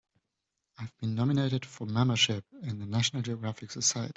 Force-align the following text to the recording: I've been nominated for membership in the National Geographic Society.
I've 0.79 0.97
been 0.97 1.13
nominated 1.13 1.63
for 1.63 1.85
membership 1.85 2.43
in 2.63 2.79
the 2.79 2.87
National 2.87 3.21
Geographic 3.21 3.69
Society. 3.69 4.09